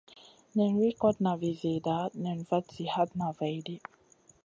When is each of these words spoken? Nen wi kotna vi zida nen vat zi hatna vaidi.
Nen 0.57 0.73
wi 0.79 0.89
kotna 1.01 1.31
vi 1.41 1.51
zida 1.61 1.97
nen 2.23 2.39
vat 2.49 2.65
zi 2.75 2.85
hatna 2.93 3.27
vaidi. 3.39 3.77